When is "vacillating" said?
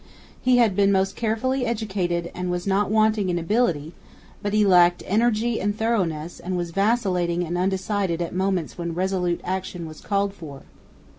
6.71-7.43